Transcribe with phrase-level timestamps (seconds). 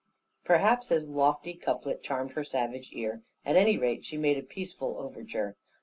[0.43, 4.97] Perhaps his lofty couplet charmed her savage ear; at any rate she made a peaceful
[4.97, 5.55] overture.